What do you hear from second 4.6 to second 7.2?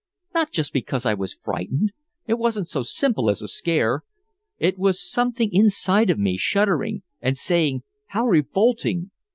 was something inside of me shuddering,